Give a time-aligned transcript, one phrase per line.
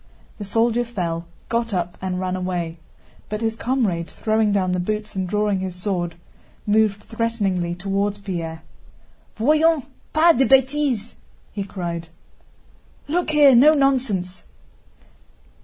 [0.39, 2.79] The soldier fell, got up, and ran away.
[3.29, 6.15] But his comrade, throwing down the boots and drawing his sword,
[6.65, 8.63] moved threateningly toward Pierre.
[9.35, 12.07] "Voyons, pas de bêtises!" * he cried.
[12.61, 14.41] * "Look here, no nonsense!"